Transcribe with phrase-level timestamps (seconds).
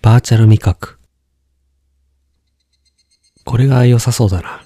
[0.00, 0.96] バーチャル味覚。
[3.44, 4.62] これが良さそうだな。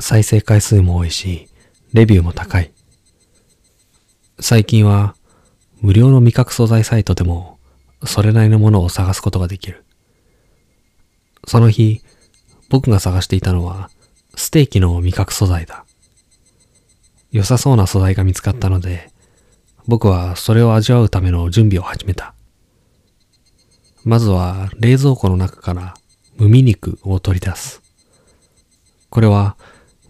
[0.00, 1.48] 再生回数も多いし、
[1.92, 2.72] レビューも高い。
[4.40, 5.14] 最近は、
[5.80, 7.58] 無料の味覚素材サイトでも、
[8.04, 9.84] それなりのものを探すことができる。
[11.46, 12.02] その日、
[12.70, 13.90] 僕が探していたのは、
[14.34, 15.84] ステーキの味覚素材だ。
[17.30, 19.12] 良さそうな素材が見つかったので、
[19.86, 22.34] 僕はそれを味わうための準備を始めた。
[24.08, 25.94] まずは冷蔵庫の中から
[26.38, 27.82] 無味肉を取り出す。
[29.10, 29.58] これは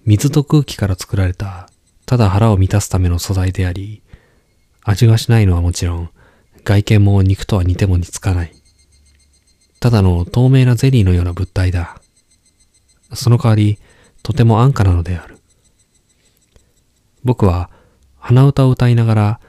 [0.07, 1.69] 水と空気から作られた
[2.07, 4.05] ただ腹を満たすための素材であり、
[4.85, 6.11] 味がしないのはもちろん
[6.63, 8.53] 外見も肉とは似ても似つかない。
[9.81, 12.01] ただの透明なゼリーのような物体だ。
[13.15, 13.81] その代わり
[14.23, 15.39] とても安価なのである。
[17.25, 17.69] 僕は
[18.21, 19.41] 鼻歌を歌いながら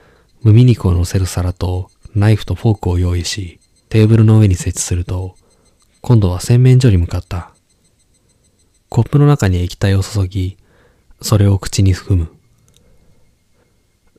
[0.42, 3.59] 無味肉を乗せる皿とナイフとフォークを用意し、
[3.90, 5.36] テーブルの上に設置すると、
[6.02, 7.52] 今度は洗面所に向かった。
[8.88, 10.58] コップの中に液体を注ぎ、
[11.22, 12.32] それを口に含む。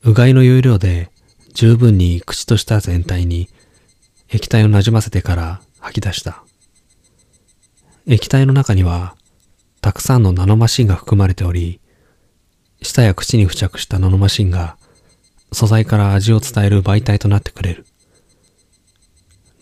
[0.03, 1.09] うがいの要領で
[1.53, 3.49] 十分に口と舌全体に
[4.29, 6.43] 液体をなじませてから吐き出した。
[8.07, 9.15] 液体の中には
[9.79, 11.79] たくさんのナノマシンが含まれており、
[12.81, 14.77] 舌や口に付着したナノマシンが
[15.51, 17.85] 素材から味を伝える媒体となってくれる。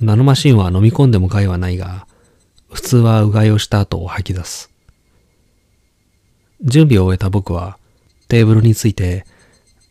[0.02, 2.08] ナノマシンは飲み込んでも害はないが、
[2.72, 4.72] 普通はうがいをした後を吐き出す。
[6.62, 7.78] 準備を終えた僕は
[8.28, 9.26] テーブルについて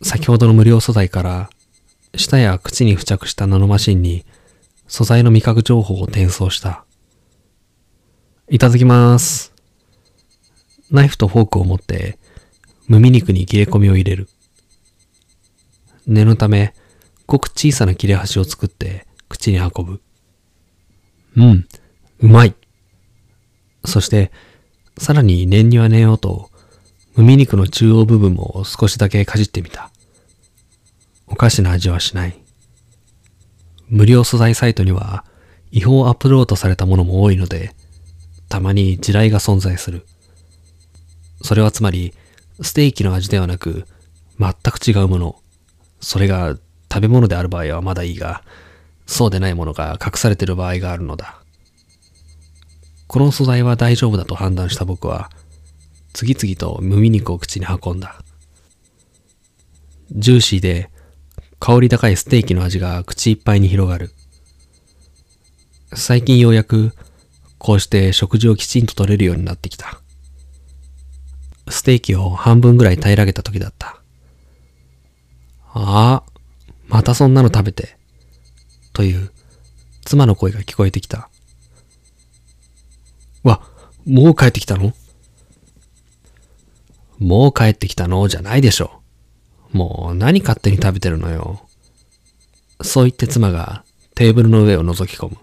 [0.02, 1.50] 先ほどの無料素材から
[2.14, 4.24] 舌や口に付着したナノマシンに
[4.86, 6.84] 素材の味覚情報を転送した。
[8.48, 9.52] いただきます。
[10.90, 12.18] ナイフとフォークを持って
[12.86, 14.28] 無味肉に切れ込みを入れる。
[16.06, 16.72] 念のため、
[17.26, 20.00] ごく小さな切れ端を作って口に運ぶ。
[21.36, 21.68] うん、
[22.20, 22.54] うまい。
[23.84, 24.32] そして、
[24.96, 26.50] さらに念には念をと、
[27.14, 29.90] 無味肉の中央部分も少しだけかじってみた。
[31.26, 32.38] おかしな味はしない。
[33.88, 35.24] 無料素材サイトには
[35.70, 37.74] 違法アップロードされたものも多いので、
[38.48, 40.06] たまに地雷が存在する。
[41.42, 42.14] それはつまり、
[42.62, 43.86] ステーキの味ではなく、
[44.38, 45.42] 全く違うもの。
[46.00, 46.56] それが
[46.92, 48.42] 食べ物である場合はまだいいが、
[49.08, 51.40] そうでないものが隠されている場合があるのだ。
[53.06, 55.30] この素材は大丈夫だと判断した僕は、
[56.12, 58.22] 次々と無味肉を口に運んだ。
[60.12, 60.90] ジューシーで
[61.58, 64.12] 香り高いステーキの味が口いっぱいに広がる。
[65.94, 66.92] 最近ようやく
[67.56, 70.00] こうして食事をきちんと取れるようになってきた。
[71.70, 74.02] ステーキを半分ぐらい平らげた時だった。
[75.72, 76.22] ああ、
[76.88, 77.96] またそんなの食べて。
[78.98, 79.30] という
[80.04, 81.30] 妻の声が聞こえてきた。
[83.44, 83.62] わ、
[84.04, 84.92] もう帰ってきたの？
[87.20, 88.26] もう帰ってきたの？
[88.26, 89.00] じゃないでしょ。
[89.70, 91.60] もう何勝手に食べてるのよ。
[92.82, 93.84] そう言って妻が
[94.16, 95.36] テーブルの上を覗き込む。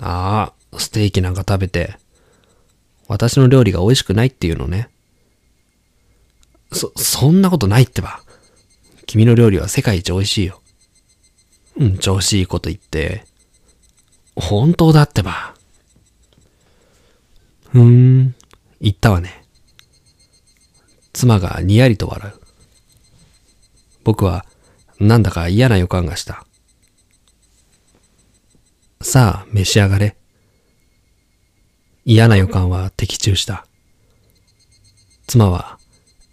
[0.00, 1.96] ああ、ステーキなんか食べて、
[3.06, 4.88] 私の料理が美味しくないっていうのね。
[6.72, 8.20] そ、そんなことないってば。
[9.06, 10.60] 君の料理は世界一美味しいよ。
[11.78, 13.24] うん、調子いいこと言って。
[14.34, 15.54] 本当だってば。
[17.70, 18.34] ふーん、
[18.80, 19.44] 言ったわね。
[21.12, 22.40] 妻がにやりと笑う。
[24.04, 24.44] 僕は
[24.98, 26.44] なんだか嫌な予感がした。
[29.00, 30.16] さあ、召し上がれ。
[32.04, 33.66] 嫌な予感は的中した。
[35.26, 35.78] 妻は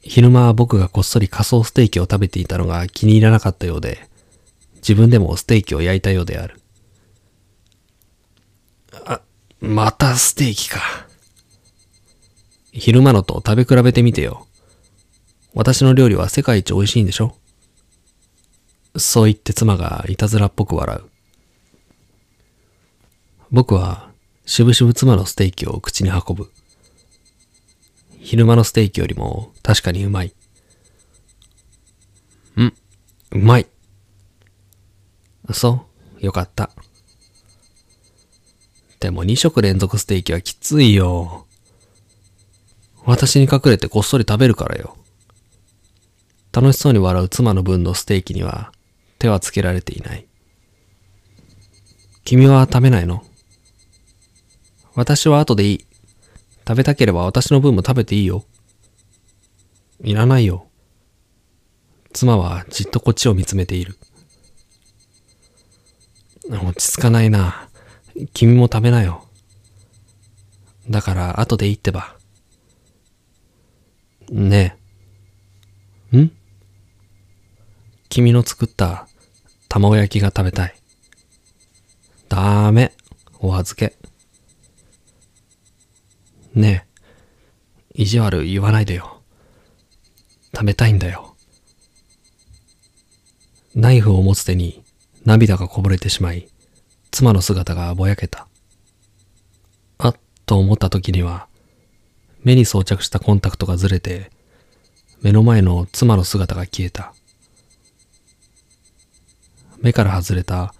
[0.02, 4.08] 昼間僕がこっそり仮想ステーキを食べていたのが気に入らなかったようで、
[4.88, 6.62] 自分でもステーキを焼いたようである。
[9.04, 9.20] あ、
[9.60, 10.80] またステーキか。
[12.72, 14.46] 昼間のと食べ比べてみてよ。
[15.56, 17.36] 私の料理は世界一美味しいんでしょ
[18.96, 21.10] そう言って妻がいたずらっぽく笑う。
[23.50, 24.12] 僕は
[24.46, 26.52] しぶしぶ妻のステーキを口に運ぶ。
[28.20, 30.34] 昼間のステーキよりも確かにうまい。
[32.58, 32.74] ん、
[33.32, 33.66] うまい。
[35.56, 35.86] そ
[36.22, 36.70] う、よかった。
[39.00, 41.46] でも2食連続ステーキはきついよ。
[43.06, 44.98] 私に隠れてこっそり食べるからよ。
[46.52, 48.72] 楽しそうに笑う妻の分のステーキには
[49.20, 50.26] 手はつけられていない。
[52.24, 53.24] 君は食べないの？
[54.96, 55.86] 私は後でいい。
[56.68, 58.44] 食べたければ私の分も食べていいよ。
[60.02, 60.68] いらないよ。
[62.14, 63.98] 妻はじっとこっちを見つめている。
[66.50, 67.70] 落ち着かないな。
[68.34, 69.26] 君も食べなよ。
[70.90, 72.16] だから後でいいってば。
[74.30, 74.78] ね
[76.14, 76.18] え。
[76.18, 76.32] ん？
[78.10, 79.08] 君の作った
[79.68, 80.76] 卵焼きが食べたい。
[82.30, 82.94] ダメ。
[83.40, 83.98] お預け。
[86.54, 86.86] ね
[87.96, 88.02] え。
[88.04, 89.22] 意地悪言わないでよ。
[90.54, 91.36] 食べたいんだよ。
[93.74, 94.85] ナイフを持つ手に
[95.26, 96.48] 涙がこぼれてしまい、
[97.10, 98.48] 妻の姿がぼやけた。
[99.98, 101.48] あっと思った時には、
[102.44, 104.30] 目に装着したコンタクトがずれて、
[105.24, 107.16] 目の前の妻の姿が消えた。
[109.82, 110.76] 目から外れた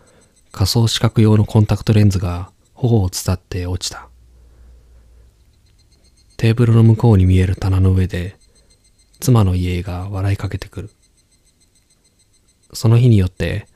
[0.52, 4.10] 仮想視覚用のコンタクトレンズが頬を伝って落ちた。
[6.38, 8.38] テーブルの向こうに見える棚の上で、
[9.20, 10.92] 妻の家が笑いかけてくる。
[12.74, 13.68] その日によって、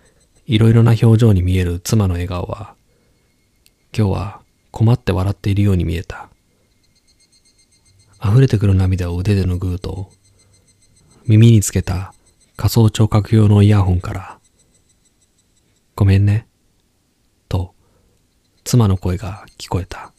[0.49, 2.73] いろいろな表情に見える妻の笑顔は、
[3.95, 4.41] 今日は
[4.71, 6.27] 困って笑っているように見えた。
[8.19, 10.09] 溢れてくる涙を腕で拭うと、
[11.27, 12.15] 耳につけた
[12.57, 14.39] 仮想聴覚用のイヤホンから、
[15.95, 16.47] ごめんね、
[17.47, 17.75] と
[18.63, 20.13] 妻の声が聞こえた。